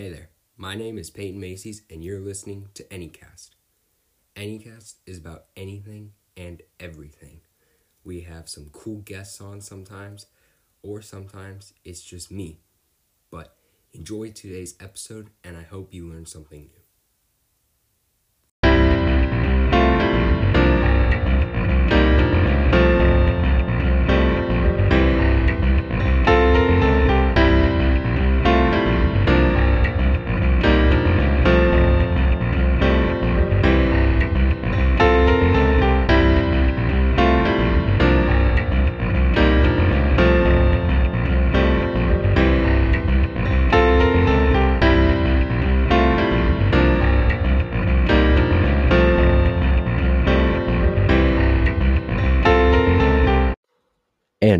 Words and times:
Hey 0.00 0.08
there, 0.08 0.30
my 0.56 0.74
name 0.74 0.96
is 0.96 1.10
Peyton 1.10 1.38
Macy's, 1.38 1.82
and 1.90 2.02
you're 2.02 2.22
listening 2.22 2.68
to 2.72 2.84
Anycast. 2.84 3.50
Anycast 4.34 4.94
is 5.04 5.18
about 5.18 5.44
anything 5.58 6.12
and 6.38 6.62
everything. 6.80 7.42
We 8.02 8.22
have 8.22 8.48
some 8.48 8.70
cool 8.72 9.02
guests 9.02 9.42
on 9.42 9.60
sometimes, 9.60 10.24
or 10.82 11.02
sometimes 11.02 11.74
it's 11.84 12.00
just 12.00 12.30
me. 12.30 12.60
But 13.30 13.54
enjoy 13.92 14.30
today's 14.30 14.74
episode, 14.80 15.28
and 15.44 15.54
I 15.54 15.64
hope 15.64 15.92
you 15.92 16.08
learn 16.08 16.24
something 16.24 16.60
new. 16.60 16.79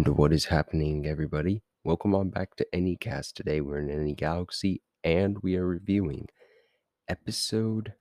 And 0.01 0.17
what 0.17 0.33
is 0.33 0.47
happening, 0.47 1.07
everybody? 1.07 1.63
Welcome 1.85 2.15
on 2.15 2.31
back 2.31 2.57
to 2.57 2.67
Anycast. 2.75 3.35
Today 3.35 3.61
we're 3.61 3.81
in 3.81 3.91
Any 3.91 4.15
Galaxy 4.15 4.81
and 5.05 5.37
we 5.43 5.57
are 5.57 5.67
reviewing 5.67 6.27
episode 7.07 7.93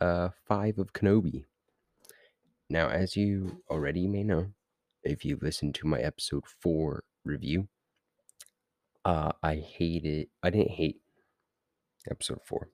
uh, 0.00 0.30
5 0.48 0.78
of 0.78 0.94
Kenobi. 0.94 1.44
Now, 2.70 2.88
as 2.88 3.16
you 3.16 3.60
already 3.68 4.08
may 4.08 4.22
know, 4.22 4.54
if 5.02 5.26
you 5.26 5.38
listened 5.42 5.74
to 5.74 5.86
my 5.86 5.98
episode 5.98 6.44
4 6.62 7.04
review, 7.22 7.68
uh, 9.04 9.32
I 9.42 9.56
hated, 9.56 10.28
I 10.42 10.48
didn't 10.48 10.70
hate 10.70 11.02
episode 12.10 12.40
4, 12.46 12.66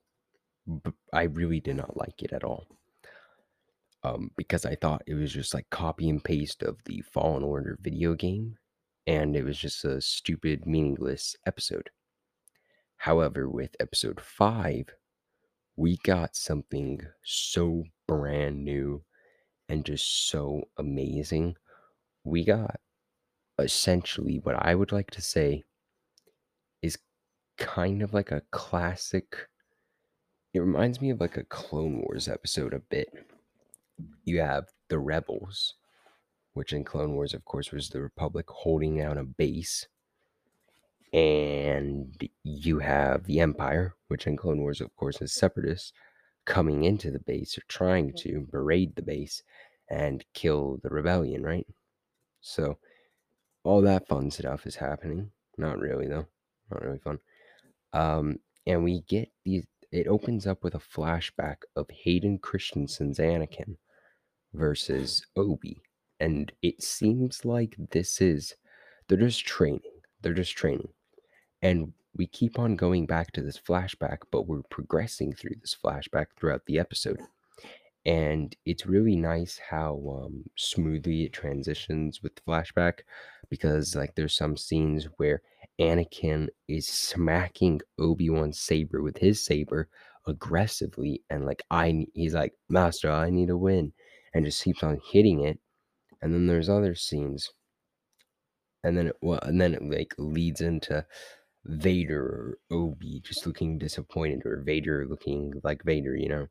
but 0.67 0.93
I 1.11 1.23
really 1.23 1.59
did 1.59 1.75
not 1.75 1.97
like 1.97 2.23
it 2.23 2.31
at 2.31 2.45
all. 2.45 2.65
Um, 4.05 4.31
because 4.37 4.65
I 4.65 4.75
thought 4.75 5.03
it 5.05 5.15
was 5.15 5.33
just 5.33 5.53
like 5.53 5.69
copy 5.69 6.07
and 6.07 6.23
paste 6.23 6.63
of 6.63 6.77
the 6.85 7.01
Fallen 7.01 7.43
Order 7.43 7.77
video 7.81 8.13
game 8.13 8.55
and 9.09 9.35
it 9.35 9.43
was 9.43 9.57
just 9.57 9.83
a 9.85 9.99
stupid, 9.99 10.67
meaningless 10.67 11.35
episode. 11.43 11.89
However, 12.97 13.49
with 13.49 13.75
episode 13.79 14.21
five, 14.21 14.85
we 15.75 15.97
got 16.03 16.35
something 16.35 17.01
so 17.23 17.85
brand 18.07 18.63
new 18.63 19.01
and 19.67 19.83
just 19.83 20.27
so 20.29 20.65
amazing. 20.77 21.55
We 22.23 22.45
got 22.45 22.79
essentially 23.57 24.41
what 24.43 24.53
I 24.63 24.75
would 24.75 24.91
like 24.91 25.09
to 25.11 25.23
say 25.23 25.63
is 26.83 26.99
kind 27.57 28.03
of 28.03 28.13
like 28.13 28.29
a 28.29 28.43
classic. 28.51 29.47
It 30.53 30.59
reminds 30.59 31.01
me 31.01 31.09
of 31.09 31.19
like 31.19 31.35
a 31.35 31.45
Clone 31.45 31.99
Wars 32.01 32.27
episode 32.27 32.75
a 32.75 32.79
bit. 32.79 33.09
You 34.23 34.41
have 34.41 34.65
the 34.87 34.99
rebels, 34.99 35.73
which 36.53 36.73
in 36.73 36.83
Clone 36.83 37.13
Wars, 37.13 37.33
of 37.33 37.45
course, 37.45 37.71
was 37.71 37.89
the 37.89 38.01
Republic 38.01 38.45
holding 38.49 38.97
down 38.97 39.17
a 39.17 39.23
base. 39.23 39.87
And 41.11 42.29
you 42.43 42.79
have 42.79 43.25
the 43.25 43.39
Empire, 43.39 43.95
which 44.07 44.27
in 44.27 44.37
Clone 44.37 44.59
Wars, 44.59 44.81
of 44.81 44.95
course, 44.95 45.21
is 45.21 45.33
separatists 45.33 45.93
coming 46.45 46.83
into 46.83 47.11
the 47.11 47.19
base 47.19 47.57
or 47.57 47.61
trying 47.67 48.13
to 48.17 48.47
berate 48.51 48.95
the 48.95 49.01
base 49.01 49.43
and 49.89 50.23
kill 50.33 50.79
the 50.83 50.89
rebellion, 50.89 51.43
right? 51.43 51.67
So 52.41 52.77
all 53.63 53.81
that 53.81 54.07
fun 54.07 54.31
stuff 54.31 54.65
is 54.65 54.75
happening. 54.75 55.31
Not 55.57 55.79
really 55.79 56.07
though. 56.07 56.27
Not 56.71 56.81
really 56.83 56.99
fun. 56.99 57.19
Um, 57.93 58.39
and 58.65 58.83
we 58.83 59.01
get 59.01 59.29
these 59.43 59.65
it 59.91 60.07
opens 60.07 60.45
up 60.45 60.63
with 60.63 60.75
a 60.75 60.79
flashback 60.79 61.57
of 61.75 61.89
Hayden 61.89 62.37
Christensen's 62.37 63.17
Anakin 63.17 63.75
versus 64.53 65.25
Obi. 65.35 65.81
And 66.19 66.51
it 66.61 66.83
seems 66.83 67.45
like 67.45 67.75
this 67.91 68.21
is 68.21 68.55
they're 69.07 69.17
just 69.17 69.45
training. 69.45 69.81
They're 70.21 70.33
just 70.33 70.55
training. 70.55 70.89
And 71.61 71.93
we 72.15 72.27
keep 72.27 72.59
on 72.59 72.75
going 72.75 73.05
back 73.05 73.31
to 73.33 73.41
this 73.41 73.59
flashback, 73.59 74.19
but 74.31 74.47
we're 74.47 74.63
progressing 74.69 75.33
through 75.33 75.55
this 75.61 75.75
flashback 75.83 76.27
throughout 76.35 76.65
the 76.65 76.79
episode. 76.79 77.19
And 78.05 78.55
it's 78.65 78.85
really 78.85 79.15
nice 79.15 79.59
how 79.69 80.23
um, 80.23 80.45
smoothly 80.55 81.23
it 81.25 81.33
transitions 81.33 82.23
with 82.23 82.35
the 82.35 82.41
flashback 82.41 82.99
because, 83.49 83.95
like, 83.95 84.15
there's 84.15 84.35
some 84.35 84.57
scenes 84.57 85.05
where 85.17 85.41
Anakin 85.79 86.47
is 86.67 86.87
smacking 86.87 87.81
Obi 87.99 88.29
Wan's 88.29 88.59
saber 88.59 89.01
with 89.01 89.17
his 89.17 89.43
saber 89.45 89.89
aggressively, 90.27 91.23
and 91.29 91.45
like, 91.45 91.63
I 91.71 92.05
he's 92.13 92.33
like, 92.33 92.53
Master, 92.69 93.11
I 93.11 93.29
need 93.29 93.49
a 93.49 93.57
win, 93.57 93.93
and 94.33 94.45
just 94.45 94.63
keeps 94.63 94.83
on 94.83 94.99
hitting 95.11 95.41
it. 95.41 95.59
And 96.21 96.33
then 96.33 96.47
there's 96.47 96.69
other 96.69 96.95
scenes, 96.95 97.51
and 98.83 98.97
then 98.97 99.07
it 99.07 99.15
well, 99.21 99.39
and 99.43 99.59
then 99.59 99.73
it 99.73 99.83
like 99.83 100.13
leads 100.17 100.61
into 100.61 101.05
Vader 101.65 102.57
or 102.71 102.77
Obi 102.77 103.21
just 103.21 103.45
looking 103.45 103.77
disappointed 103.77 104.45
or 104.45 104.61
Vader 104.61 105.05
looking 105.07 105.53
like 105.63 105.83
Vader, 105.83 106.15
you 106.15 106.29
know. 106.29 106.47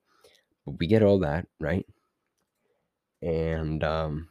But 0.67 0.79
we 0.79 0.87
get 0.87 1.03
all 1.03 1.19
that, 1.21 1.47
right? 1.61 1.87
And 3.23 3.83
um 3.85 4.29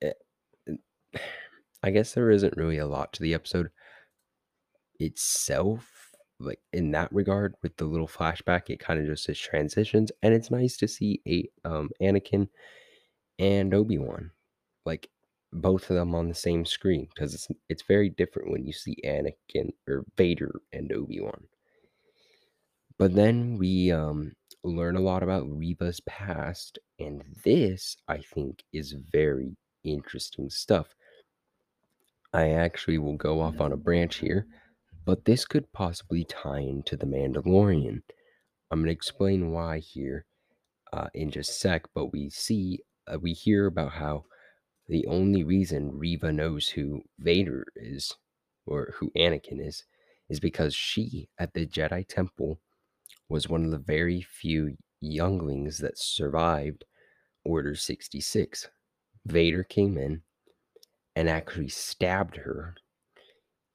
it, 0.00 0.16
I 1.82 1.90
guess 1.90 2.12
there 2.12 2.30
isn't 2.30 2.56
really 2.56 2.78
a 2.78 2.86
lot 2.86 3.12
to 3.14 3.22
the 3.22 3.34
episode 3.34 3.70
itself 4.98 6.10
like 6.38 6.60
in 6.72 6.90
that 6.92 7.12
regard 7.12 7.54
with 7.62 7.76
the 7.76 7.84
little 7.84 8.08
flashback 8.08 8.68
it 8.68 8.80
kind 8.80 9.00
of 9.00 9.06
just 9.06 9.28
is 9.28 9.38
transitions 9.38 10.12
and 10.22 10.34
it's 10.34 10.50
nice 10.50 10.76
to 10.76 10.88
see 10.88 11.20
a 11.26 11.48
um 11.64 11.90
Anakin 12.02 12.48
and 13.40 13.74
Obi-Wan 13.74 14.30
like 14.84 15.08
both 15.52 15.90
of 15.90 15.96
them 15.96 16.14
on 16.14 16.28
the 16.28 16.34
same 16.34 16.64
screen 16.64 17.08
because 17.12 17.34
it's 17.34 17.48
it's 17.68 17.82
very 17.82 18.10
different 18.10 18.50
when 18.50 18.64
you 18.64 18.72
see 18.72 18.96
Anakin 19.04 19.70
or 19.88 20.04
Vader 20.16 20.60
and 20.72 20.92
Obi-Wan. 20.92 21.42
But 22.98 23.14
then 23.14 23.56
we 23.58 23.90
um, 23.90 24.32
learn 24.62 24.96
a 24.96 25.00
lot 25.00 25.22
about 25.22 25.48
Reva's 25.48 26.00
past, 26.00 26.78
and 26.98 27.24
this 27.44 27.96
I 28.06 28.18
think 28.18 28.62
is 28.72 28.94
very 29.10 29.56
interesting 29.84 30.50
stuff. 30.50 30.94
I 32.32 32.50
actually 32.50 32.98
will 32.98 33.16
go 33.16 33.40
off 33.40 33.60
on 33.60 33.72
a 33.72 33.76
branch 33.76 34.16
here, 34.16 34.46
but 35.04 35.24
this 35.24 35.44
could 35.44 35.72
possibly 35.72 36.24
tie 36.24 36.60
into 36.60 36.96
the 36.96 37.06
Mandalorian. 37.06 38.02
I'm 38.70 38.82
gonna 38.82 38.92
explain 38.92 39.50
why 39.50 39.78
here 39.78 40.26
uh, 40.92 41.08
in 41.14 41.30
just 41.30 41.50
a 41.50 41.54
sec, 41.54 41.86
but 41.94 42.12
we 42.12 42.30
see 42.30 42.80
uh, 43.06 43.18
we 43.18 43.32
hear 43.32 43.66
about 43.66 43.92
how 43.92 44.24
the 44.88 45.06
only 45.06 45.44
reason 45.44 45.96
Reva 45.96 46.32
knows 46.32 46.68
who 46.68 47.02
Vader 47.18 47.64
is 47.76 48.14
or 48.66 48.94
who 48.98 49.10
Anakin 49.16 49.64
is 49.64 49.84
is 50.28 50.40
because 50.40 50.74
she 50.74 51.28
at 51.38 51.54
the 51.54 51.66
Jedi 51.66 52.06
Temple 52.06 52.60
was 53.28 53.48
one 53.48 53.64
of 53.64 53.70
the 53.70 53.78
very 53.78 54.20
few 54.20 54.76
younglings 55.00 55.78
that 55.78 55.98
survived 55.98 56.84
Order 57.44 57.74
66. 57.74 58.68
Vader 59.26 59.62
came 59.64 59.96
in 59.96 60.22
and 61.16 61.28
actually 61.28 61.68
stabbed 61.68 62.36
her, 62.36 62.76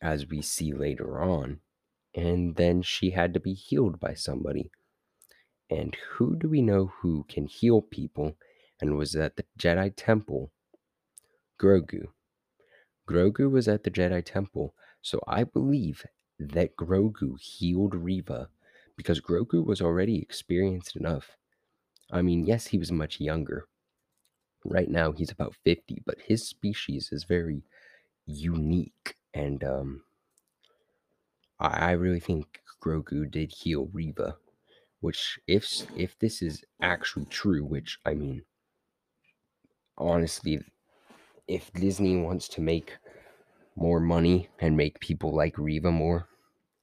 as 0.01 0.27
we 0.27 0.41
see 0.41 0.73
later 0.73 1.21
on, 1.21 1.59
and 2.13 2.55
then 2.55 2.81
she 2.81 3.11
had 3.11 3.33
to 3.33 3.39
be 3.39 3.53
healed 3.53 3.99
by 3.99 4.13
somebody. 4.13 4.69
And 5.69 5.95
who 6.11 6.35
do 6.35 6.47
we 6.47 6.61
know 6.61 6.91
who 7.01 7.25
can 7.27 7.47
heal 7.47 7.81
people 7.81 8.37
and 8.85 8.97
was 8.97 9.15
at 9.15 9.35
the 9.35 9.45
Jedi 9.57 9.93
Temple 9.95 10.51
Grogu. 11.59 12.07
Grogu 13.07 13.49
was 13.49 13.67
at 13.67 13.83
the 13.83 13.91
Jedi 13.91 14.23
Temple, 14.23 14.73
so 15.01 15.21
I 15.27 15.43
believe 15.43 16.05
that 16.39 16.75
Grogu 16.75 17.39
healed 17.39 17.95
Reva 17.95 18.49
because 18.97 19.21
Grogu 19.21 19.65
was 19.65 19.81
already 19.81 20.19
experienced 20.19 20.95
enough. 20.95 21.37
I 22.11 22.21
mean, 22.21 22.45
yes, 22.45 22.67
he 22.67 22.77
was 22.77 22.91
much 22.91 23.19
younger. 23.19 23.67
Right 24.63 24.89
now, 24.89 25.11
he's 25.11 25.31
about 25.31 25.55
50, 25.63 26.01
but 26.05 26.17
his 26.25 26.47
species 26.47 27.09
is 27.11 27.23
very 27.23 27.63
unique. 28.25 29.15
And 29.33 29.63
um, 29.63 30.03
I, 31.59 31.89
I 31.89 31.91
really 31.91 32.19
think 32.19 32.61
Grogu 32.81 33.29
did 33.29 33.51
heal 33.51 33.89
Reva, 33.93 34.37
which, 35.01 35.39
if, 35.47 35.83
if 35.95 36.17
this 36.19 36.41
is 36.41 36.63
actually 36.81 37.25
true, 37.25 37.63
which 37.63 37.99
I 38.05 38.13
mean, 38.13 38.43
honestly, 39.97 40.59
if 41.47 41.71
Disney 41.73 42.17
wants 42.17 42.47
to 42.49 42.61
make 42.61 42.93
more 43.75 43.99
money 43.99 44.49
and 44.59 44.75
make 44.75 44.99
people 44.99 45.35
like 45.35 45.57
Reva 45.57 45.91
more, 45.91 46.27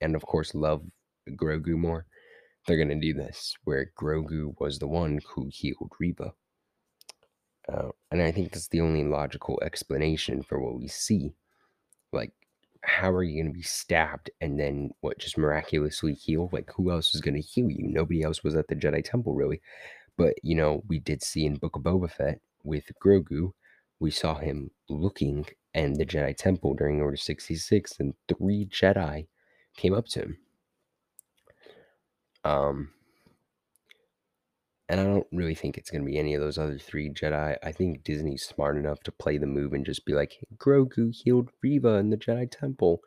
and 0.01 0.15
of 0.15 0.25
course 0.27 0.55
love 0.55 0.83
Grogu 1.31 1.77
more, 1.77 2.07
they're 2.67 2.79
gonna 2.79 3.01
do 3.01 3.15
this 3.15 3.55
where 3.65 3.91
Grogu 3.99 4.55
was 4.61 4.79
the 4.79 4.89
one 4.89 5.21
who 5.35 5.49
healed 5.51 5.93
Reva. 5.99 6.33
Uh, 7.73 7.89
and 8.11 8.21
I 8.21 8.33
think 8.33 8.53
that's 8.53 8.69
the 8.69 8.81
only 8.81 9.05
logical 9.05 9.61
explanation 9.63 10.43
for 10.43 10.61
what 10.61 10.79
we 10.79 10.89
see. 10.89 11.35
Like, 12.13 12.33
how 12.83 13.11
are 13.13 13.23
you 13.23 13.41
going 13.41 13.53
to 13.53 13.57
be 13.57 13.63
stabbed 13.63 14.31
and 14.41 14.59
then 14.59 14.91
what 15.01 15.19
just 15.19 15.39
miraculously 15.39 16.15
heal? 16.15 16.51
Like, 16.53 16.71
who 16.75 16.91
else 16.91 17.15
is 17.15 17.21
going 17.21 17.35
to 17.35 17.41
heal 17.41 17.71
you? 17.71 17.87
Nobody 17.87 18.23
else 18.23 18.43
was 18.43 18.57
at 18.57 18.67
the 18.69 18.75
Jedi 18.75 19.05
Temple, 19.05 19.35
really. 19.35 19.61
But, 20.19 20.35
you 20.43 20.57
know, 20.57 20.83
we 20.89 20.99
did 20.99 21.23
see 21.23 21.47
in 21.47 21.57
Book 21.57 21.77
of 21.77 21.83
Boba 21.83 22.11
Fett 22.11 22.41
with 22.65 22.91
Grogu, 23.03 23.53
we 24.01 24.11
saw 24.11 24.37
him 24.37 24.71
looking 24.89 25.47
in 25.75 25.95
the 25.95 26.07
Jedi 26.07 26.37
Temple 26.37 26.75
during 26.75 27.01
Order 27.01 27.17
66, 27.17 28.01
and 28.01 28.15
three 28.29 28.67
Jedi 28.67 29.27
came 29.77 29.95
up 29.95 30.07
to 30.09 30.21
him. 30.21 30.39
Um, 32.45 32.91
and 34.89 35.01
I 35.01 35.05
don't 35.05 35.27
really 35.33 35.55
think 35.55 35.79
it's 35.79 35.91
going 35.91 36.03
to 36.03 36.11
be 36.11 36.19
any 36.19 36.35
of 36.35 36.41
those 36.41 36.59
other 36.59 36.79
three 36.79 37.09
Jedi. 37.09 37.57
I 37.63 37.73
think 37.73 38.05
Disney's 38.05 38.45
smart 38.45 38.77
enough 38.77 39.03
to 39.05 39.13
play 39.13 39.39
the 39.39 39.47
move 39.47 39.73
and 39.73 39.87
just 39.87 40.05
be 40.05 40.13
like, 40.13 40.39
Grogu 40.59 41.15
healed 41.15 41.51
Reva 41.63 41.95
in 41.95 42.11
the 42.11 42.17
Jedi 42.17 42.51
Temple. 42.51 43.01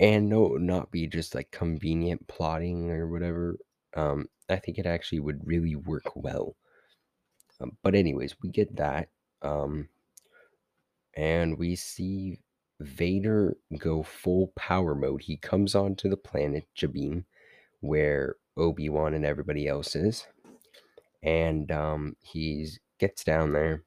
And 0.00 0.28
no, 0.28 0.48
not 0.56 0.90
be 0.90 1.06
just 1.06 1.34
like 1.34 1.50
convenient 1.50 2.28
plotting 2.28 2.90
or 2.90 3.08
whatever. 3.08 3.56
Um, 3.96 4.26
I 4.48 4.56
think 4.56 4.78
it 4.78 4.86
actually 4.86 5.20
would 5.20 5.46
really 5.46 5.74
work 5.74 6.14
well. 6.14 6.54
Um, 7.60 7.76
but, 7.82 7.94
anyways, 7.94 8.36
we 8.42 8.50
get 8.50 8.76
that. 8.76 9.08
Um, 9.42 9.88
and 11.14 11.58
we 11.58 11.76
see 11.76 12.40
Vader 12.80 13.56
go 13.78 14.02
full 14.02 14.52
power 14.56 14.94
mode. 14.94 15.22
He 15.22 15.36
comes 15.36 15.74
onto 15.74 16.08
the 16.08 16.16
planet 16.16 16.66
Jabiim, 16.76 17.24
where 17.80 18.36
Obi 18.56 18.88
Wan 18.88 19.14
and 19.14 19.24
everybody 19.24 19.66
else 19.66 19.96
is 19.96 20.26
and 21.22 21.70
um, 21.72 22.16
he 22.20 22.68
gets 22.98 23.24
down 23.24 23.52
there. 23.52 23.82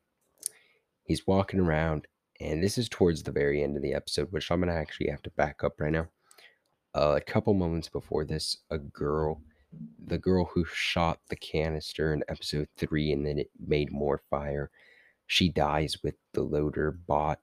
He's 1.04 1.28
walking 1.28 1.60
around, 1.60 2.08
and 2.40 2.64
this 2.64 2.78
is 2.78 2.90
towards 2.90 3.24
the 3.24 3.32
very 3.32 3.64
end 3.64 3.76
of 3.76 3.82
the 3.82 3.94
episode, 3.94 4.32
which 4.32 4.52
I'm 4.52 4.60
gonna 4.60 4.74
actually 4.74 5.10
have 5.10 5.22
to 5.24 5.30
back 5.32 5.64
up 5.64 5.80
right 5.80 5.92
now. 5.92 6.08
Uh, 6.94 7.16
a 7.18 7.22
couple 7.22 7.54
moments 7.54 7.90
before 7.90 8.26
this, 8.26 8.58
a 8.70 8.78
girl, 8.78 9.42
the 10.06 10.18
girl 10.18 10.46
who 10.46 10.66
shot 10.66 11.20
the 11.30 11.36
canister 11.36 12.14
in 12.14 12.24
episode 12.28 12.68
three, 12.78 13.12
and 13.12 13.26
then 13.26 13.40
it 13.40 13.50
made 13.60 13.92
more 13.92 14.22
fire, 14.30 14.70
she 15.28 15.50
dies 15.50 15.98
with 16.04 16.16
the 16.34 16.44
loader 16.44 16.92
bot 16.92 17.40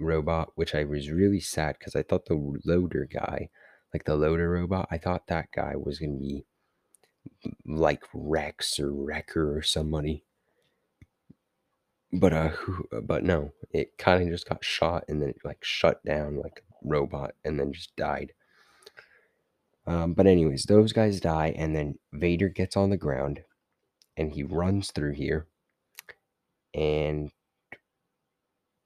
robot, 0.00 0.52
which 0.54 0.74
I 0.74 0.84
was 0.84 1.10
really 1.10 1.40
sad 1.40 1.76
because 1.78 1.94
I 1.94 2.02
thought 2.02 2.26
the 2.26 2.60
loader 2.64 3.08
guy, 3.10 3.50
like 3.92 4.04
the 4.04 4.16
loader 4.16 4.50
robot, 4.50 4.88
I 4.90 4.98
thought 4.98 5.26
that 5.28 5.52
guy 5.52 5.74
was 5.76 5.98
gonna 5.98 6.18
be 6.18 6.44
like 7.64 8.02
Rex 8.12 8.78
or 8.80 8.92
Wrecker 8.92 9.56
or 9.56 9.62
somebody. 9.62 10.24
But 12.12 12.32
uh, 12.32 12.50
but 13.02 13.22
no, 13.24 13.52
it 13.72 13.98
kind 13.98 14.22
of 14.22 14.28
just 14.30 14.48
got 14.48 14.64
shot 14.64 15.04
and 15.08 15.20
then 15.20 15.30
it 15.30 15.36
like 15.44 15.62
shut 15.62 16.04
down 16.04 16.36
like 16.36 16.62
a 16.68 16.88
robot 16.88 17.34
and 17.44 17.58
then 17.60 17.72
just 17.72 17.94
died. 17.96 18.32
Um, 19.88 20.12
but 20.14 20.26
anyways, 20.26 20.64
those 20.64 20.92
guys 20.92 21.20
die 21.20 21.54
and 21.56 21.74
then 21.74 21.98
Vader 22.12 22.48
gets 22.48 22.76
on 22.76 22.90
the 22.90 22.96
ground 22.96 23.40
and 24.16 24.32
he 24.32 24.42
runs 24.42 24.90
through 24.90 25.14
here 25.14 25.46
and 26.74 27.30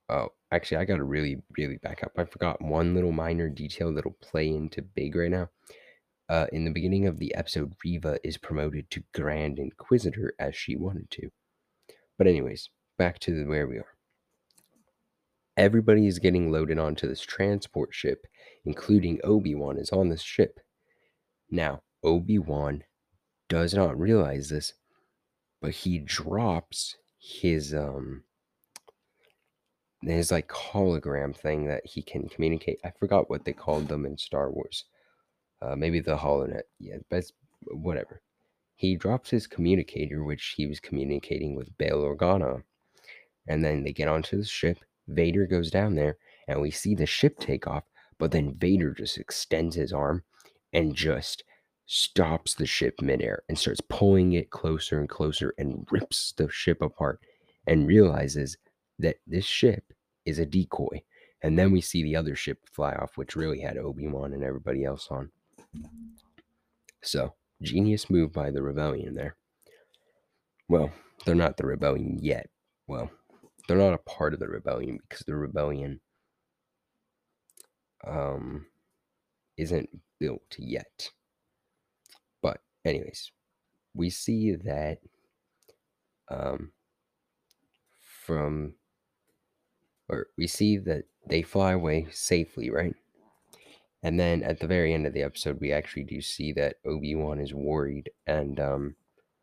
oh 0.08 0.28
actually 0.52 0.76
i 0.76 0.84
gotta 0.84 1.02
really 1.02 1.42
really 1.58 1.78
back 1.78 2.04
up 2.04 2.12
i 2.16 2.24
forgot 2.24 2.62
one 2.62 2.94
little 2.94 3.10
minor 3.10 3.48
detail 3.48 3.92
that'll 3.92 4.16
play 4.22 4.48
into 4.48 4.80
big 4.80 5.16
right 5.16 5.32
now 5.32 5.48
uh, 6.32 6.46
in 6.50 6.64
the 6.64 6.70
beginning 6.70 7.06
of 7.06 7.18
the 7.18 7.34
episode, 7.34 7.74
Reva 7.84 8.18
is 8.24 8.38
promoted 8.38 8.90
to 8.90 9.04
Grand 9.12 9.58
Inquisitor 9.58 10.32
as 10.38 10.56
she 10.56 10.76
wanted 10.76 11.10
to. 11.10 11.30
But, 12.16 12.26
anyways, 12.26 12.70
back 12.96 13.18
to 13.20 13.46
where 13.46 13.66
we 13.66 13.76
are. 13.76 13.94
Everybody 15.58 16.06
is 16.06 16.18
getting 16.18 16.50
loaded 16.50 16.78
onto 16.78 17.06
this 17.06 17.20
transport 17.20 17.92
ship, 17.92 18.26
including 18.64 19.20
Obi 19.22 19.54
Wan 19.54 19.76
is 19.76 19.90
on 19.90 20.08
this 20.08 20.22
ship. 20.22 20.58
Now, 21.52 21.82
Obi 22.02 22.38
Wan 22.40 22.82
does 23.48 23.74
not 23.74 23.96
realize 23.96 24.48
this, 24.48 24.72
but 25.60 25.70
he 25.70 26.00
drops 26.00 26.96
his 27.20 27.72
um 27.72 28.24
his 30.02 30.32
like 30.32 30.48
hologram 30.48 31.36
thing 31.36 31.68
that 31.68 31.86
he 31.86 32.02
can 32.02 32.28
communicate. 32.28 32.80
I 32.84 32.90
forgot 32.90 33.30
what 33.30 33.44
they 33.44 33.52
called 33.52 33.86
them 33.86 34.04
in 34.04 34.18
Star 34.18 34.50
Wars 34.50 34.84
uh, 35.62 35.76
maybe 35.76 36.00
the 36.00 36.16
HoloNet. 36.16 36.62
Yeah, 36.80 36.96
but 37.08 37.24
whatever. 37.68 38.20
He 38.74 38.96
drops 38.96 39.30
his 39.30 39.46
communicator, 39.46 40.24
which 40.24 40.54
he 40.56 40.66
was 40.66 40.80
communicating 40.80 41.54
with 41.54 41.76
Bail 41.78 42.02
Organa, 42.02 42.62
and 43.46 43.64
then 43.64 43.84
they 43.84 43.92
get 43.92 44.08
onto 44.08 44.36
the 44.36 44.44
ship. 44.44 44.78
Vader 45.08 45.46
goes 45.46 45.70
down 45.70 45.94
there, 45.94 46.16
and 46.48 46.60
we 46.60 46.70
see 46.70 46.94
the 46.94 47.06
ship 47.06 47.38
take 47.38 47.66
off. 47.66 47.84
But 48.18 48.32
then 48.32 48.54
Vader 48.54 48.92
just 48.92 49.18
extends 49.18 49.76
his 49.76 49.92
arm 49.92 50.24
and 50.72 50.94
just 50.94 51.44
stops 51.86 52.54
the 52.54 52.66
ship 52.66 52.94
midair 53.02 53.42
and 53.48 53.58
starts 53.58 53.80
pulling 53.88 54.32
it 54.32 54.50
closer 54.50 54.98
and 54.98 55.08
closer 55.08 55.54
and 55.58 55.86
rips 55.90 56.32
the 56.36 56.48
ship 56.48 56.80
apart 56.80 57.20
and 57.66 57.86
realizes 57.86 58.56
that 58.98 59.16
this 59.26 59.44
ship 59.44 59.92
is 60.24 60.38
a 60.38 60.46
decoy. 60.46 61.02
And 61.42 61.58
then 61.58 61.72
we 61.72 61.80
see 61.80 62.02
the 62.02 62.16
other 62.16 62.36
ship 62.36 62.58
fly 62.70 62.92
off, 62.94 63.16
which 63.16 63.36
really 63.36 63.60
had 63.60 63.76
Obi 63.76 64.06
Wan 64.06 64.32
and 64.32 64.44
everybody 64.44 64.84
else 64.84 65.08
on. 65.10 65.30
So, 67.02 67.34
genius 67.60 68.08
move 68.08 68.32
by 68.32 68.50
the 68.50 68.62
rebellion 68.62 69.14
there. 69.14 69.36
Well, 70.68 70.92
they're 71.24 71.34
not 71.34 71.56
the 71.56 71.66
rebellion 71.66 72.18
yet. 72.22 72.48
Well, 72.86 73.10
they're 73.66 73.76
not 73.76 73.94
a 73.94 73.98
part 73.98 74.34
of 74.34 74.40
the 74.40 74.48
rebellion 74.48 74.98
because 75.08 75.24
the 75.26 75.34
rebellion 75.34 76.00
um, 78.06 78.66
isn't 79.56 79.88
built 80.22 80.54
yet. 80.56 81.10
But, 82.42 82.60
anyways, 82.84 83.32
we 83.92 84.08
see 84.08 84.54
that 84.54 84.98
um, 86.28 86.70
from, 88.24 88.74
or 90.08 90.28
we 90.38 90.46
see 90.46 90.78
that 90.78 91.06
they 91.26 91.42
fly 91.42 91.72
away 91.72 92.06
safely, 92.12 92.70
right? 92.70 92.94
And 94.04 94.18
then 94.18 94.44
at 94.44 94.60
the 94.60 94.68
very 94.68 94.94
end 94.94 95.08
of 95.08 95.12
the 95.12 95.24
episode, 95.24 95.60
we 95.60 95.72
actually 95.72 96.04
do 96.04 96.20
see 96.20 96.52
that 96.52 96.76
Obi 96.86 97.16
Wan 97.16 97.40
is 97.40 97.52
worried, 97.52 98.10
and 98.28 98.60
um, 98.60 98.94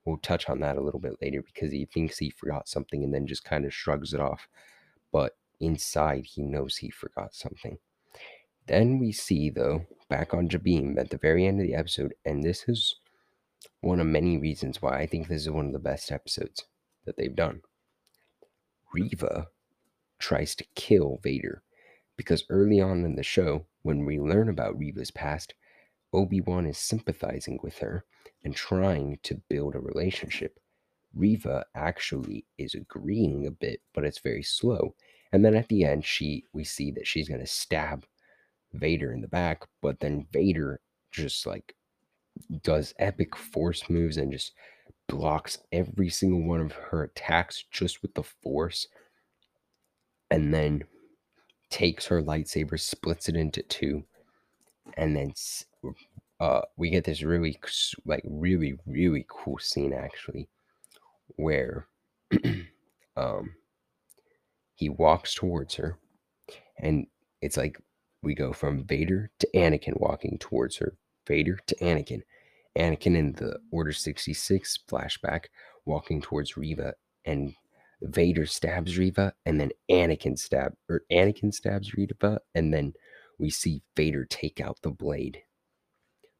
we'll 0.05 0.17
touch 0.17 0.49
on 0.49 0.61
that 0.61 0.77
a 0.77 0.81
little 0.81 1.01
bit 1.01 1.17
later 1.21 1.41
because 1.41 1.73
he 1.73 1.85
thinks 1.93 2.17
he 2.17 2.29
forgot 2.29 2.69
something 2.69 3.03
and 3.03 3.13
then 3.13 3.27
just 3.27 3.43
kind 3.43 3.65
of 3.65 3.73
shrugs 3.73 4.13
it 4.13 4.21
off. 4.21 4.47
But 5.11 5.35
inside, 5.59 6.25
he 6.25 6.41
knows 6.41 6.77
he 6.77 6.89
forgot 6.89 7.35
something. 7.35 7.79
Then 8.69 8.99
we 8.99 9.11
see, 9.11 9.49
though, 9.49 9.87
back 10.09 10.31
on 10.31 10.47
Jabiim 10.47 10.99
at 10.99 11.09
the 11.09 11.17
very 11.17 11.47
end 11.47 11.59
of 11.59 11.65
the 11.65 11.73
episode, 11.73 12.13
and 12.23 12.43
this 12.43 12.69
is 12.69 12.97
one 13.81 13.99
of 13.99 14.05
many 14.05 14.37
reasons 14.37 14.79
why 14.79 14.99
I 14.99 15.07
think 15.07 15.27
this 15.27 15.41
is 15.41 15.49
one 15.49 15.65
of 15.65 15.73
the 15.73 15.79
best 15.79 16.11
episodes 16.11 16.65
that 17.05 17.17
they've 17.17 17.35
done. 17.35 17.63
Reva 18.93 19.47
tries 20.19 20.53
to 20.53 20.65
kill 20.75 21.19
Vader 21.23 21.63
because 22.15 22.43
early 22.51 22.79
on 22.79 23.05
in 23.05 23.15
the 23.15 23.23
show, 23.23 23.65
when 23.81 24.05
we 24.05 24.19
learn 24.19 24.49
about 24.49 24.77
Reva's 24.77 25.09
past, 25.09 25.55
Obi 26.13 26.39
Wan 26.39 26.67
is 26.67 26.77
sympathizing 26.77 27.59
with 27.63 27.79
her 27.79 28.05
and 28.43 28.55
trying 28.55 29.17
to 29.23 29.41
build 29.49 29.73
a 29.73 29.79
relationship. 29.79 30.59
Reva 31.15 31.65
actually 31.73 32.45
is 32.59 32.75
agreeing 32.75 33.47
a 33.47 33.51
bit, 33.51 33.81
but 33.95 34.05
it's 34.05 34.19
very 34.19 34.43
slow. 34.43 34.93
And 35.31 35.43
then 35.43 35.55
at 35.55 35.69
the 35.69 35.85
end, 35.85 36.05
she 36.05 36.45
we 36.53 36.63
see 36.63 36.91
that 36.91 37.07
she's 37.07 37.29
gonna 37.29 37.47
stab 37.47 38.05
Vader 38.73 39.13
in 39.13 39.21
the 39.21 39.27
back, 39.27 39.63
but 39.81 39.99
then 39.99 40.27
Vader 40.31 40.79
just 41.11 41.45
like 41.45 41.75
does 42.63 42.93
epic 42.99 43.35
force 43.35 43.89
moves 43.89 44.17
and 44.17 44.31
just 44.31 44.53
blocks 45.07 45.57
every 45.71 46.09
single 46.09 46.43
one 46.43 46.61
of 46.61 46.71
her 46.71 47.03
attacks 47.03 47.65
just 47.71 48.01
with 48.01 48.13
the 48.13 48.23
force. 48.23 48.87
And 50.31 50.53
then 50.53 50.83
takes 51.69 52.05
her 52.07 52.21
lightsaber, 52.21 52.79
splits 52.79 53.29
it 53.29 53.35
into 53.35 53.63
two, 53.63 54.03
and 54.97 55.15
then 55.15 55.33
uh, 56.39 56.61
we 56.77 56.89
get 56.89 57.03
this 57.03 57.23
really, 57.23 57.59
like, 58.05 58.23
really, 58.25 58.75
really 58.85 59.25
cool 59.27 59.57
scene 59.59 59.93
actually, 59.93 60.47
where 61.35 61.87
um, 63.17 63.55
he 64.75 64.89
walks 64.89 65.33
towards 65.33 65.75
her, 65.75 65.97
and 66.79 67.07
it's 67.41 67.57
like 67.57 67.79
we 68.21 68.35
go 68.35 68.53
from 68.53 68.85
Vader 68.85 69.31
to 69.39 69.47
Anakin 69.55 69.99
walking 69.99 70.37
towards 70.39 70.77
her, 70.77 70.97
Vader 71.27 71.59
to 71.67 71.75
Anakin, 71.75 72.21
Anakin 72.77 73.15
in 73.17 73.33
the 73.33 73.59
Order 73.71 73.93
66 73.93 74.79
flashback 74.89 75.45
walking 75.85 76.21
towards 76.21 76.57
Reva, 76.57 76.93
and 77.25 77.53
Vader 78.01 78.45
stabs 78.45 78.97
Reva, 78.97 79.33
and 79.45 79.59
then 79.59 79.71
Anakin 79.89 80.37
stab 80.37 80.73
or 80.89 81.03
Anakin 81.11 81.53
stabs 81.53 81.93
Reva, 81.93 82.39
and 82.55 82.73
then 82.73 82.93
we 83.37 83.49
see 83.49 83.81
Vader 83.95 84.25
take 84.25 84.59
out 84.59 84.79
the 84.81 84.91
blade 84.91 85.41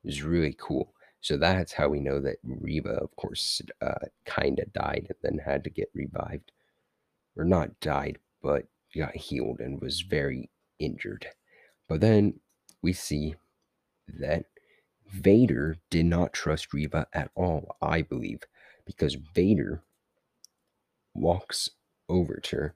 is 0.03 0.23
really 0.23 0.55
cool. 0.59 0.93
So 1.21 1.37
that's 1.37 1.73
how 1.73 1.89
we 1.89 1.99
know 1.99 2.19
that 2.21 2.37
Reva, 2.43 2.91
of 2.91 3.13
course, 3.17 3.61
uh, 3.81 4.05
kind 4.25 4.59
of 4.59 4.71
died 4.71 5.07
and 5.09 5.17
then 5.21 5.39
had 5.43 5.63
to 5.65 5.69
get 5.69 5.89
revived. 5.93 6.51
Or 7.37 7.43
not 7.43 7.79
died, 7.79 8.17
but 8.41 8.65
got 8.95 9.15
healed 9.15 9.59
and 9.59 9.81
was 9.81 10.01
very 10.01 10.49
injured. 10.79 11.27
But 11.89 12.01
then 12.01 12.39
we 12.83 12.93
see 12.93 13.35
that 14.07 14.45
Vader 15.11 15.75
did 15.89 16.05
not 16.05 16.33
trust 16.33 16.71
Reva 16.71 17.07
at 17.13 17.31
all, 17.35 17.75
I 17.81 18.03
believe, 18.03 18.43
because 18.85 19.15
Vader 19.15 19.81
walks 21.15 21.71
over 22.07 22.35
to 22.35 22.55
her, 22.55 22.75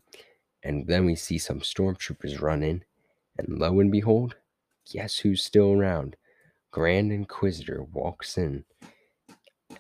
and 0.63 0.87
then 0.87 1.05
we 1.05 1.15
see 1.15 1.37
some 1.37 1.59
stormtroopers 1.59 2.41
run 2.41 2.63
in, 2.63 2.83
and 3.37 3.59
lo 3.59 3.79
and 3.79 3.91
behold, 3.91 4.35
guess 4.91 5.19
who's 5.19 5.43
still 5.43 5.73
around? 5.73 6.15
Grand 6.71 7.11
Inquisitor 7.11 7.83
walks 7.83 8.37
in 8.37 8.65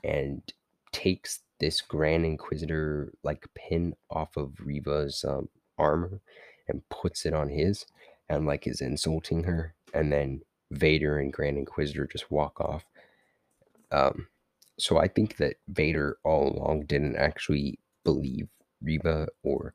and 0.03 0.43
takes 0.91 1.39
this 1.59 1.81
Grand 1.81 2.23
Inquisitor 2.23 3.11
like 3.23 3.47
pin 3.55 3.95
off 4.11 4.37
of 4.37 4.53
Reva's 4.59 5.25
um, 5.27 5.49
armor 5.79 6.21
and 6.67 6.87
puts 6.89 7.25
it 7.25 7.33
on 7.33 7.49
his 7.49 7.85
and 8.29 8.45
like 8.45 8.67
is 8.67 8.81
insulting 8.81 9.43
her 9.43 9.75
and 9.93 10.11
then 10.11 10.41
Vader 10.71 11.19
and 11.19 11.31
Grand 11.31 11.57
Inquisitor 11.57 12.07
just 12.07 12.31
walk 12.31 12.59
off. 12.59 12.85
Um, 13.91 14.27
so 14.79 14.97
I 14.97 15.07
think 15.07 15.37
that 15.37 15.57
Vader 15.67 16.17
all 16.23 16.51
along 16.51 16.85
didn't 16.85 17.15
actually 17.15 17.79
believe 18.03 18.47
Reva 18.81 19.27
or 19.43 19.73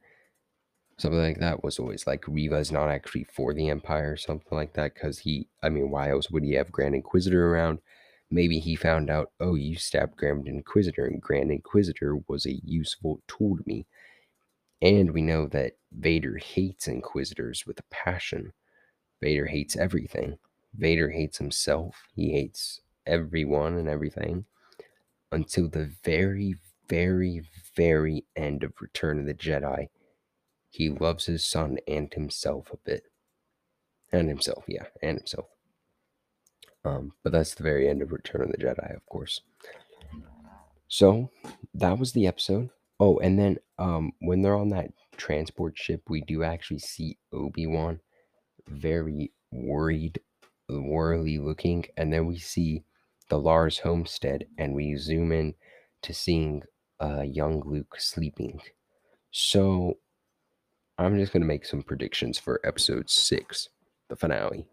something 0.98 1.20
like 1.20 1.38
that 1.38 1.62
was 1.62 1.78
always 1.78 2.06
like 2.06 2.26
Reva's 2.26 2.72
not 2.72 2.88
actually 2.88 3.24
for 3.24 3.54
the 3.54 3.70
Empire 3.70 4.12
or 4.12 4.16
something 4.16 4.56
like 4.58 4.74
that 4.74 4.94
because 4.94 5.20
he, 5.20 5.48
I 5.62 5.68
mean, 5.68 5.90
why 5.90 6.10
else 6.10 6.30
would 6.30 6.42
he 6.42 6.54
have 6.54 6.72
Grand 6.72 6.94
Inquisitor 6.94 7.54
around? 7.54 7.78
Maybe 8.30 8.58
he 8.58 8.76
found 8.76 9.08
out, 9.08 9.30
oh, 9.40 9.54
you 9.54 9.76
stabbed 9.76 10.16
Grand 10.16 10.48
Inquisitor, 10.48 11.06
and 11.06 11.22
Grand 11.22 11.50
Inquisitor 11.50 12.18
was 12.28 12.44
a 12.44 12.60
useful 12.62 13.22
tool 13.26 13.56
to 13.56 13.62
me. 13.64 13.86
And 14.80 15.10
we 15.10 15.22
know 15.22 15.46
that 15.48 15.72
Vader 15.92 16.36
hates 16.36 16.86
Inquisitors 16.86 17.66
with 17.66 17.80
a 17.80 17.84
passion. 17.90 18.52
Vader 19.20 19.46
hates 19.46 19.76
everything. 19.76 20.38
Vader 20.74 21.10
hates 21.10 21.38
himself. 21.38 21.96
He 22.14 22.30
hates 22.30 22.80
everyone 23.06 23.76
and 23.76 23.88
everything 23.88 24.44
until 25.32 25.68
the 25.68 25.90
very, 26.04 26.54
very, 26.88 27.42
very 27.74 28.24
end 28.36 28.62
of 28.62 28.72
Return 28.80 29.18
of 29.18 29.26
the 29.26 29.34
Jedi. 29.34 29.88
He 30.70 30.90
loves 30.90 31.26
his 31.26 31.44
son 31.44 31.78
and 31.88 32.12
himself 32.12 32.72
a 32.72 32.76
bit. 32.76 33.04
And 34.12 34.28
himself, 34.28 34.64
yeah, 34.68 34.86
and 35.02 35.18
himself. 35.18 35.46
Um, 36.84 37.12
but 37.22 37.32
that's 37.32 37.54
the 37.54 37.62
very 37.62 37.88
end 37.88 38.00
of 38.00 38.12
Return 38.12 38.42
of 38.42 38.52
the 38.52 38.58
Jedi, 38.58 38.94
of 38.94 39.04
course. 39.06 39.40
So 40.86 41.30
that 41.74 41.98
was 41.98 42.12
the 42.12 42.26
episode. 42.26 42.70
Oh, 43.00 43.18
and 43.18 43.38
then 43.38 43.58
um, 43.78 44.12
when 44.20 44.42
they're 44.42 44.56
on 44.56 44.70
that 44.70 44.90
transport 45.16 45.76
ship, 45.76 46.02
we 46.08 46.20
do 46.22 46.42
actually 46.42 46.80
see 46.80 47.18
Obi 47.32 47.66
Wan 47.66 48.00
very 48.68 49.32
worried, 49.52 50.20
worldly 50.68 51.38
looking, 51.38 51.84
and 51.96 52.12
then 52.12 52.26
we 52.26 52.38
see 52.38 52.84
the 53.28 53.38
Lars 53.38 53.78
homestead, 53.78 54.46
and 54.58 54.74
we 54.74 54.96
zoom 54.96 55.32
in 55.32 55.54
to 56.02 56.14
seeing 56.14 56.62
uh, 57.00 57.22
young 57.22 57.62
Luke 57.64 57.96
sleeping. 57.98 58.60
So 59.30 59.98
I'm 60.96 61.16
just 61.18 61.32
gonna 61.32 61.44
make 61.44 61.64
some 61.64 61.82
predictions 61.82 62.38
for 62.38 62.60
episode 62.64 63.08
six, 63.08 63.68
the 64.08 64.16
finale. 64.16 64.66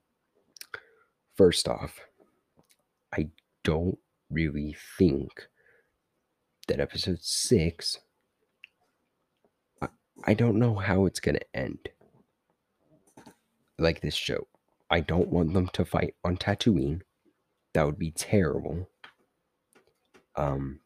First 1.35 1.67
off, 1.67 1.99
I 3.13 3.29
don't 3.63 3.97
really 4.29 4.75
think 4.97 5.47
that 6.67 6.79
episode 6.79 7.19
six, 7.21 7.99
I, 10.25 10.33
don't 10.33 10.57
know 10.57 10.75
how 10.75 11.05
it's 11.05 11.19
going 11.19 11.35
to 11.35 11.55
end. 11.55 11.89
Like 13.77 14.01
this 14.01 14.15
show. 14.15 14.47
I 14.89 14.99
don't 15.01 15.29
want 15.29 15.53
them 15.53 15.69
to 15.73 15.85
fight 15.85 16.15
on 16.23 16.37
Tatooine. 16.37 17.01
That 17.73 17.85
would 17.85 17.99
be 17.99 18.11
terrible. 18.11 18.89
Um, 20.35 20.79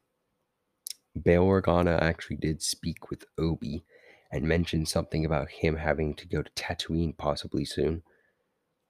Bail 1.21 1.45
Organa 1.45 2.01
actually 2.01 2.37
did 2.37 2.61
speak 2.61 3.09
with 3.09 3.25
Obi 3.37 3.83
and 4.31 4.43
mentioned 4.43 4.87
something 4.87 5.25
about 5.25 5.49
him 5.49 5.75
having 5.75 6.13
to 6.15 6.27
go 6.27 6.41
to 6.41 6.51
Tatooine 6.51 7.17
possibly 7.17 7.65
soon, 7.65 8.03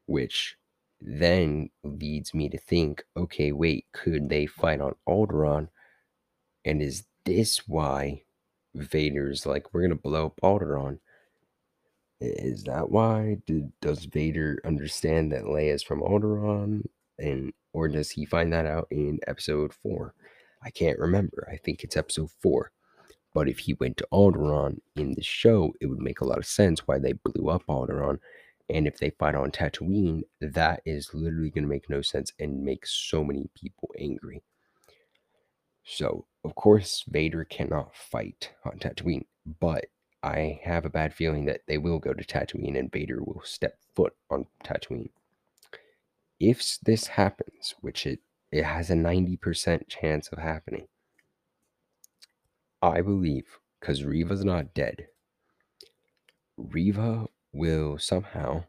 which 0.05 0.57
then 1.01 1.69
leads 1.83 2.33
me 2.33 2.49
to 2.49 2.57
think 2.57 3.03
okay, 3.15 3.51
wait, 3.51 3.85
could 3.93 4.29
they 4.29 4.45
fight 4.45 4.81
on 4.81 4.95
Alderaan? 5.07 5.69
And 6.65 6.81
is 6.81 7.05
this 7.25 7.67
why 7.67 8.23
Vader's 8.81 9.45
like, 9.45 9.73
we're 9.73 9.87
to 9.87 9.95
blow 9.95 10.27
up 10.27 10.39
Alderaan? 10.41 10.99
Is 12.21 12.63
that 12.65 12.89
why? 12.89 13.37
Did, 13.45 13.71
does 13.81 14.05
Vader 14.05 14.59
understand 14.65 15.31
that 15.31 15.45
Leia's 15.45 15.83
from 15.83 16.01
Alderaan? 16.01 16.85
And 17.17 17.53
or 17.73 17.87
does 17.87 18.09
he 18.09 18.25
find 18.25 18.51
that 18.53 18.65
out 18.65 18.87
in 18.91 19.19
episode 19.27 19.73
four? 19.73 20.13
I 20.63 20.69
can't 20.69 20.99
remember. 20.99 21.47
I 21.51 21.57
think 21.57 21.83
it's 21.83 21.97
episode 21.97 22.31
four. 22.41 22.71
But 23.33 23.47
if 23.47 23.59
he 23.59 23.75
went 23.75 23.97
to 23.97 24.07
Alderaan 24.11 24.79
in 24.95 25.13
the 25.13 25.21
show, 25.21 25.73
it 25.79 25.85
would 25.85 25.99
make 25.99 26.21
a 26.21 26.25
lot 26.25 26.39
of 26.39 26.45
sense 26.45 26.87
why 26.87 26.97
they 26.97 27.13
blew 27.13 27.49
up 27.49 27.63
Alderaan. 27.67 28.19
And 28.69 28.87
if 28.87 28.97
they 28.97 29.11
fight 29.11 29.35
on 29.35 29.51
Tatooine, 29.51 30.23
that 30.41 30.81
is 30.85 31.13
literally 31.13 31.49
going 31.49 31.63
to 31.63 31.69
make 31.69 31.89
no 31.89 32.01
sense 32.01 32.33
and 32.39 32.63
make 32.63 32.85
so 32.85 33.23
many 33.23 33.49
people 33.55 33.89
angry. 33.99 34.41
So, 35.91 36.27
of 36.43 36.53
course, 36.53 37.03
Vader 37.07 37.43
cannot 37.43 37.95
fight 37.95 38.51
on 38.63 38.77
Tatooine, 38.77 39.25
but 39.59 39.85
I 40.21 40.59
have 40.63 40.85
a 40.85 40.89
bad 40.89 41.15
feeling 41.15 41.45
that 41.45 41.61
they 41.67 41.79
will 41.79 41.97
go 41.97 42.13
to 42.13 42.23
Tatooine 42.23 42.77
and 42.77 42.91
Vader 42.91 43.23
will 43.23 43.41
step 43.43 43.79
foot 43.95 44.13
on 44.29 44.45
Tatooine. 44.63 45.09
If 46.39 46.77
this 46.83 47.07
happens, 47.07 47.73
which 47.81 48.05
it, 48.05 48.19
it 48.51 48.65
has 48.65 48.91
a 48.91 48.93
90% 48.93 49.87
chance 49.87 50.27
of 50.27 50.37
happening, 50.37 50.87
I 52.83 53.01
believe, 53.01 53.57
because 53.79 54.05
Reva's 54.05 54.45
not 54.45 54.75
dead, 54.75 55.07
Reva 56.55 57.25
will 57.51 57.97
somehow 57.97 58.65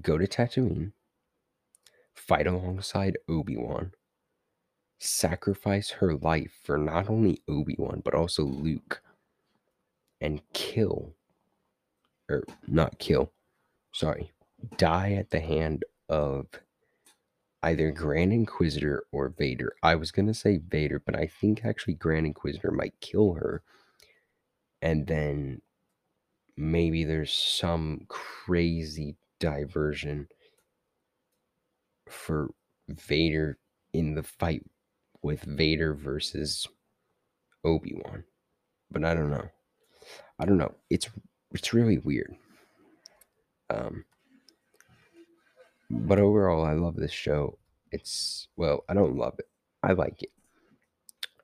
go 0.00 0.16
to 0.16 0.26
Tatooine, 0.26 0.92
fight 2.14 2.46
alongside 2.46 3.18
Obi 3.28 3.58
Wan, 3.58 3.92
sacrifice 4.98 5.90
her 5.90 6.14
life 6.14 6.52
for 6.62 6.78
not 6.78 7.08
only 7.10 7.42
Obi 7.48 7.76
Wan, 7.78 8.02
but 8.04 8.14
also 8.14 8.42
Luke, 8.42 9.02
and 10.20 10.40
kill, 10.52 11.14
or 12.28 12.44
not 12.66 12.98
kill, 12.98 13.32
sorry, 13.92 14.32
die 14.76 15.12
at 15.12 15.30
the 15.30 15.40
hand 15.40 15.84
of 16.08 16.46
either 17.62 17.90
Grand 17.90 18.32
Inquisitor 18.32 19.04
or 19.12 19.28
Vader. 19.28 19.74
I 19.82 19.96
was 19.96 20.10
going 20.10 20.26
to 20.26 20.34
say 20.34 20.58
Vader, 20.58 21.02
but 21.04 21.16
I 21.16 21.26
think 21.26 21.64
actually 21.64 21.94
Grand 21.94 22.26
Inquisitor 22.26 22.70
might 22.70 22.94
kill 23.00 23.34
her. 23.34 23.62
And 24.82 25.06
then 25.06 25.62
maybe 26.56 27.04
there's 27.04 27.32
some 27.32 28.06
crazy 28.08 29.16
diversion 29.40 30.28
for 32.08 32.50
Vader 32.88 33.58
in 33.92 34.14
the 34.14 34.22
fight 34.22 34.64
with 35.26 35.42
Vader 35.42 35.92
versus 35.92 36.68
Obi-Wan. 37.64 38.22
But 38.92 39.04
I 39.04 39.12
don't 39.12 39.30
know. 39.30 39.48
I 40.38 40.44
don't 40.44 40.56
know. 40.56 40.72
It's 40.88 41.10
it's 41.52 41.74
really 41.74 41.98
weird. 41.98 42.36
Um 43.68 44.04
but 45.90 46.20
overall 46.20 46.64
I 46.64 46.74
love 46.74 46.94
this 46.94 47.12
show. 47.12 47.58
It's 47.90 48.46
well, 48.56 48.84
I 48.88 48.94
don't 48.94 49.16
love 49.16 49.34
it. 49.40 49.48
I 49.82 49.92
like 49.92 50.22
it. 50.22 50.30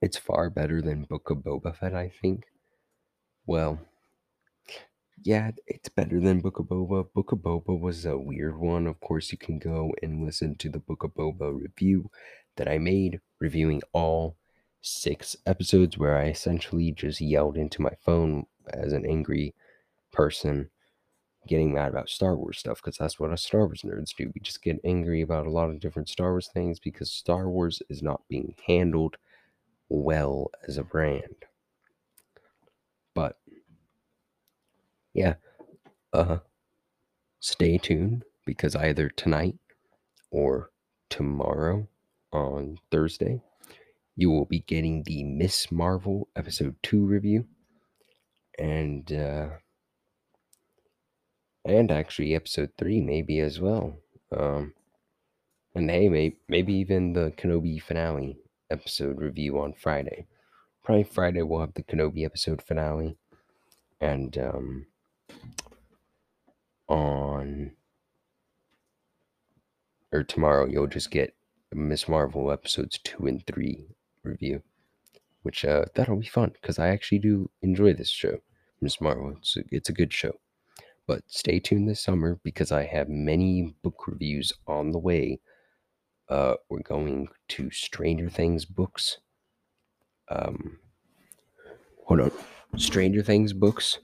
It's 0.00 0.16
far 0.16 0.48
better 0.48 0.80
than 0.80 1.04
Book 1.04 1.30
of 1.30 1.38
Boba 1.38 1.76
Fett, 1.76 1.94
I 1.94 2.08
think. 2.08 2.44
Well, 3.46 3.80
yeah, 5.24 5.50
it's 5.66 5.88
better 5.88 6.20
than 6.20 6.40
Book 6.40 6.58
of 6.60 6.66
Boba. 6.66 7.12
Book 7.12 7.32
of 7.32 7.38
Boba 7.38 7.78
was 7.78 8.06
a 8.06 8.16
weird 8.18 8.58
one. 8.58 8.86
Of 8.86 9.00
course, 9.00 9.32
you 9.32 9.38
can 9.38 9.58
go 9.58 9.92
and 10.02 10.24
listen 10.24 10.56
to 10.56 10.68
the 10.68 10.80
Book 10.80 11.02
of 11.04 11.14
Boba 11.14 11.56
review 11.56 12.10
that 12.56 12.68
I 12.68 12.78
made, 12.78 13.20
reviewing 13.40 13.82
all 13.92 14.36
six 14.80 15.36
episodes, 15.46 15.96
where 15.96 16.16
I 16.16 16.26
essentially 16.26 16.92
just 16.92 17.20
yelled 17.20 17.56
into 17.56 17.82
my 17.82 17.92
phone 18.04 18.46
as 18.68 18.92
an 18.92 19.06
angry 19.06 19.54
person, 20.12 20.70
getting 21.46 21.72
mad 21.72 21.90
about 21.90 22.08
Star 22.08 22.36
Wars 22.36 22.58
stuff, 22.58 22.80
because 22.82 22.98
that's 22.98 23.18
what 23.18 23.30
us 23.30 23.42
Star 23.42 23.66
Wars 23.66 23.82
nerds 23.82 24.14
do. 24.16 24.30
We 24.34 24.40
just 24.40 24.62
get 24.62 24.80
angry 24.84 25.22
about 25.22 25.46
a 25.46 25.50
lot 25.50 25.70
of 25.70 25.80
different 25.80 26.08
Star 26.08 26.30
Wars 26.30 26.48
things 26.52 26.78
because 26.78 27.10
Star 27.10 27.48
Wars 27.48 27.82
is 27.88 28.02
not 28.02 28.22
being 28.28 28.54
handled 28.66 29.16
well 29.88 30.50
as 30.66 30.78
a 30.78 30.84
brand. 30.84 31.46
But 33.14 33.36
yeah, 35.14 35.34
uh, 36.12 36.38
stay 37.40 37.78
tuned 37.78 38.24
because 38.46 38.74
either 38.74 39.08
tonight 39.08 39.56
or 40.30 40.70
tomorrow 41.10 41.88
on 42.32 42.78
Thursday, 42.90 43.40
you 44.16 44.30
will 44.30 44.44
be 44.44 44.60
getting 44.60 45.02
the 45.02 45.24
Miss 45.24 45.70
Marvel 45.70 46.28
episode 46.36 46.76
2 46.82 47.04
review 47.04 47.46
and 48.58 49.10
uh 49.12 49.48
and 51.64 51.90
actually 51.90 52.34
episode 52.34 52.70
3 52.76 53.00
maybe 53.00 53.40
as 53.40 53.60
well. 53.60 53.96
Um 54.36 54.74
and 55.74 55.90
hey, 55.90 56.08
maybe, 56.08 56.36
maybe 56.48 56.74
even 56.74 57.14
the 57.14 57.32
Kenobi 57.36 57.80
finale 57.80 58.36
episode 58.70 59.18
review 59.18 59.58
on 59.58 59.72
Friday. 59.72 60.26
Probably 60.84 61.04
Friday 61.04 61.42
we'll 61.42 61.60
have 61.60 61.74
the 61.74 61.82
Kenobi 61.82 62.24
episode 62.24 62.60
finale. 62.60 63.16
And 64.00 64.36
um 64.38 64.86
on 66.88 67.72
or 70.12 70.22
tomorrow 70.22 70.66
you'll 70.66 70.86
just 70.86 71.10
get 71.10 71.34
Miss 71.74 72.08
Marvel 72.08 72.50
episodes 72.50 72.98
2 73.04 73.26
and 73.26 73.46
3 73.46 73.86
review. 74.22 74.62
Which 75.42 75.64
uh 75.64 75.86
that'll 75.94 76.16
be 76.16 76.26
fun 76.26 76.52
because 76.60 76.78
I 76.78 76.88
actually 76.88 77.18
do 77.18 77.50
enjoy 77.62 77.94
this 77.94 78.10
show. 78.10 78.38
Miss 78.80 79.00
Marvel. 79.00 79.36
It's 79.38 79.56
a, 79.56 79.62
it's 79.70 79.88
a 79.88 79.92
good 79.92 80.12
show. 80.12 80.32
But 81.06 81.22
stay 81.26 81.58
tuned 81.58 81.88
this 81.88 82.00
summer 82.02 82.38
because 82.44 82.70
I 82.70 82.84
have 82.84 83.08
many 83.08 83.74
book 83.82 84.06
reviews 84.06 84.52
on 84.66 84.92
the 84.92 84.98
way. 84.98 85.40
Uh, 86.28 86.54
we're 86.70 86.82
going 86.82 87.28
to 87.48 87.70
Stranger 87.70 88.30
Things 88.30 88.64
books. 88.64 89.18
Um, 90.28 90.78
hold 92.06 92.20
on. 92.20 92.30
Stranger 92.76 93.22
Things 93.22 93.52
books, 93.52 93.98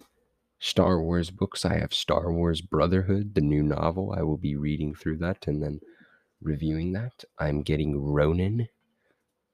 Star 0.59 1.01
Wars 1.01 1.31
books. 1.31 1.65
I 1.65 1.79
have 1.79 1.95
Star 1.95 2.33
Wars 2.33 2.61
Brotherhood, 2.61 3.35
the 3.35 3.41
new 3.41 3.63
novel. 3.63 4.15
I 4.17 4.23
will 4.23 4.37
be 4.37 4.57
reading 4.57 4.95
through 4.95 5.19
that 5.19 5.47
and 5.47 5.63
then 5.63 5.81
reviewing 6.41 6.93
that. 6.93 7.25
I'm 7.39 7.63
getting 7.63 8.01
Ronin, 8.01 8.69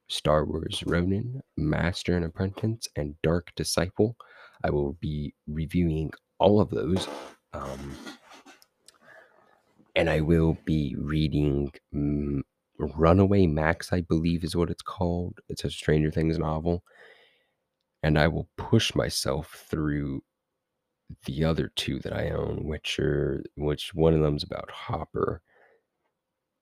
Star 0.07 0.45
Wars 0.45 0.83
Ronin, 0.85 1.41
Master 1.57 2.15
and 2.15 2.25
Apprentice, 2.25 2.87
and 2.95 3.15
Dark 3.21 3.51
Disciple. 3.55 4.15
I 4.63 4.69
will 4.69 4.93
be 4.93 5.33
reviewing 5.47 6.11
all 6.39 6.59
of 6.59 6.69
those. 6.69 7.07
Um, 7.53 7.95
and 9.95 10.09
I 10.09 10.21
will 10.21 10.57
be 10.65 10.95
reading 10.97 11.71
mm, 11.93 12.41
Runaway 12.77 13.47
Max, 13.47 13.93
I 13.93 14.01
believe 14.01 14.43
is 14.43 14.55
what 14.55 14.69
it's 14.69 14.81
called. 14.81 15.39
It's 15.49 15.63
a 15.63 15.71
Stranger 15.71 16.11
Things 16.11 16.37
novel. 16.37 16.83
And 18.03 18.19
I 18.19 18.27
will 18.27 18.47
push 18.57 18.93
myself 18.93 19.65
through 19.69 20.21
the 21.25 21.43
other 21.43 21.71
two 21.75 21.99
that 21.99 22.13
I 22.13 22.29
own, 22.31 22.63
which 22.63 22.99
are 22.99 23.43
which 23.55 23.93
one 23.93 24.13
of 24.13 24.21
them's 24.21 24.43
about 24.43 24.69
Hopper 24.69 25.41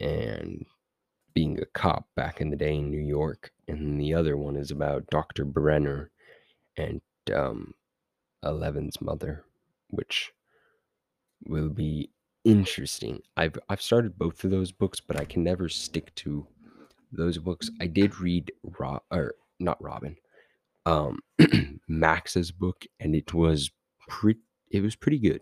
and 0.04 0.66
being 1.34 1.60
a 1.60 1.66
cop 1.66 2.08
back 2.16 2.42
in 2.42 2.50
the 2.50 2.58
day 2.58 2.76
in 2.76 2.92
New 2.92 3.02
York, 3.02 3.52
and 3.68 4.00
the 4.00 4.14
other 4.14 4.38
one 4.38 4.56
is 4.56 4.70
about 4.70 5.08
Dr. 5.08 5.46
Brenner 5.46 6.12
and 6.78 7.02
um, 7.34 7.74
Eleven's 8.44 9.02
mother, 9.02 9.46
which 9.90 10.32
will 11.48 11.70
be 11.70 12.10
interesting. 12.44 13.22
I've 13.38 13.58
I've 13.70 13.82
started 13.82 14.18
both 14.18 14.44
of 14.44 14.52
those 14.52 14.72
books, 14.72 15.00
but 15.00 15.20
I 15.20 15.26
can 15.26 15.44
never 15.44 15.70
stick 15.70 16.14
to 16.16 16.48
those 17.12 17.38
books. 17.38 17.70
I 17.80 17.88
did 17.88 18.20
read 18.20 18.52
Rob 18.78 19.04
or 19.10 19.36
not 19.60 19.82
Robin, 19.82 20.18
um, 20.86 21.20
Max's 21.88 22.52
book, 22.52 22.86
and 23.00 23.16
it 23.16 23.34
was 23.34 23.72
pretty. 24.08 24.42
It 24.70 24.82
was 24.82 24.96
pretty 24.96 25.20
good. 25.20 25.42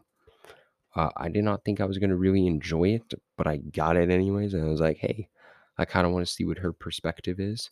Uh, 0.96 1.10
I 1.18 1.30
did 1.30 1.44
not 1.44 1.64
think 1.64 1.80
I 1.80 1.86
was 1.86 1.98
gonna 1.98 2.16
really 2.16 2.48
enjoy 2.48 2.90
it, 2.90 3.14
but 3.38 3.48
I 3.48 3.58
got 3.58 3.96
it 3.98 4.10
anyways, 4.10 4.54
and 4.54 4.66
I 4.66 4.70
was 4.70 4.82
like, 4.82 4.98
hey, 4.98 5.30
I 5.78 5.86
kind 5.86 6.06
of 6.06 6.14
want 6.14 6.26
to 6.26 6.32
see 6.32 6.46
what 6.46 6.58
her 6.60 6.74
perspective 6.74 7.40
is, 7.40 7.70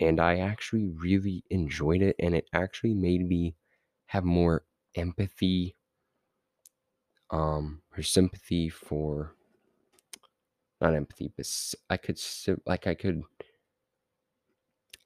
and 0.00 0.20
I 0.20 0.38
actually 0.38 0.86
really 0.88 1.44
enjoyed 1.50 2.02
it, 2.02 2.16
and 2.20 2.34
it 2.34 2.48
actually 2.54 2.94
made 2.94 3.26
me 3.28 3.56
have 4.06 4.24
more 4.24 4.64
empathy 4.96 5.76
um 7.30 7.80
her 7.90 8.02
sympathy 8.02 8.68
for 8.68 9.34
not 10.80 10.94
empathy 10.94 11.30
but 11.36 11.46
i 11.90 11.96
could 11.96 12.18
like 12.66 12.86
i 12.86 12.94
could 12.94 13.22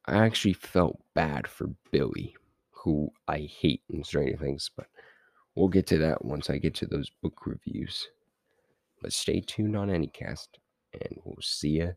i 0.07 0.16
actually 0.16 0.53
felt 0.53 1.03
bad 1.14 1.46
for 1.48 1.68
billy 1.90 2.37
who 2.70 3.11
i 3.29 3.38
hate 3.38 3.83
in 3.88 4.05
stranger 4.05 4.37
things 4.37 4.70
but 4.76 4.87
we'll 5.54 5.68
get 5.68 5.86
to 5.86 5.98
that 5.98 6.24
once 6.24 6.50
i 6.50 6.58
get 6.58 6.74
to 6.74 6.86
those 6.86 7.10
book 7.22 7.46
reviews. 7.46 8.06
But 9.00 9.12
stay 9.12 9.40
tuned 9.40 9.76
on 9.76 9.88
anycast 9.88 10.48
and 10.92 11.18
we'll 11.24 11.36
see 11.40 11.70
you 11.80 11.94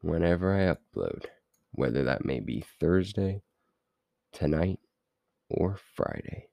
whenever 0.00 0.54
i 0.54 0.74
upload 0.74 1.26
whether 1.72 2.04
that 2.04 2.24
may 2.24 2.40
be 2.40 2.64
thursday 2.80 3.42
tonight 4.32 4.78
or 5.50 5.78
friday 5.94 6.48